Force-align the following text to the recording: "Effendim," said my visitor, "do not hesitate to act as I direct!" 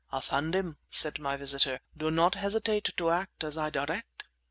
"Effendim," 0.11 0.77
said 0.89 1.19
my 1.19 1.37
visitor, 1.37 1.79
"do 1.95 2.09
not 2.09 2.33
hesitate 2.33 2.89
to 2.97 3.11
act 3.11 3.43
as 3.43 3.55
I 3.55 3.69
direct!" 3.69 4.23